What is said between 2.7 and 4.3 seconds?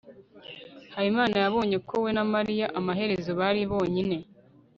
amaherezo bari bonyine